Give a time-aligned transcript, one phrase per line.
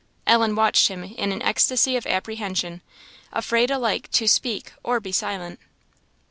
[0.25, 2.81] Ellen watched him in an ecstasy of apprehension,
[3.31, 5.59] afraid alike to speak or to be silent.